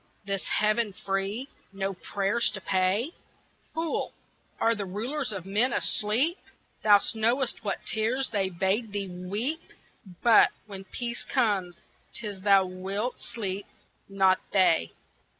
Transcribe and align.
This 0.25 0.47
heaven 0.47 0.93
free 0.93 1.47
no 1.71 1.93
prayers 1.93 2.49
to 2.55 2.61
pay? 2.61 3.11
Fool 3.75 4.13
are 4.59 4.73
the 4.73 4.87
Rulers 4.87 5.31
of 5.31 5.45
men 5.45 5.71
asleep? 5.71 6.39
Thou 6.81 6.99
knowest 7.13 7.63
what 7.63 7.85
tears 7.85 8.31
They 8.31 8.49
bade 8.49 8.93
thee 8.93 9.09
weep, 9.09 9.61
But, 10.23 10.49
when 10.65 10.85
peace 10.85 11.23
comes, 11.23 11.85
'tis 12.15 12.41
thou 12.41 12.65
wilt 12.65 13.21
sleep, 13.21 13.67
not 14.09 14.39
They. 14.51 14.91